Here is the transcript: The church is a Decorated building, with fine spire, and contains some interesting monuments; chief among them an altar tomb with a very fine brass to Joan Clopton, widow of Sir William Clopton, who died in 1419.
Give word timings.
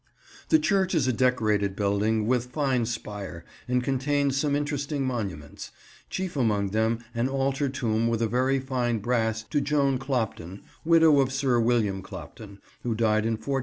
The 0.49 0.57
church 0.57 0.95
is 0.95 1.07
a 1.07 1.13
Decorated 1.13 1.75
building, 1.75 2.25
with 2.25 2.47
fine 2.47 2.87
spire, 2.87 3.45
and 3.67 3.83
contains 3.83 4.35
some 4.35 4.55
interesting 4.55 5.05
monuments; 5.05 5.69
chief 6.09 6.35
among 6.35 6.69
them 6.69 7.03
an 7.13 7.27
altar 7.29 7.69
tomb 7.69 8.07
with 8.07 8.23
a 8.23 8.27
very 8.27 8.57
fine 8.59 8.97
brass 8.97 9.43
to 9.43 9.61
Joan 9.61 9.99
Clopton, 9.99 10.63
widow 10.83 11.19
of 11.19 11.31
Sir 11.31 11.59
William 11.59 12.01
Clopton, 12.01 12.57
who 12.81 12.95
died 12.95 13.27
in 13.27 13.33
1419. 13.33 13.59